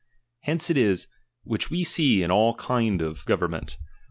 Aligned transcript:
Heace 0.39 0.71
it 0.71 0.79
is, 0.79 1.05
which 1.43 1.69
we 1.69 1.83
see 1.83 2.23
in 2.23 2.31
all 2.31 2.55
kind 2.55 2.99
or 3.03 3.13
govern 3.27 3.53
III. 3.53 3.67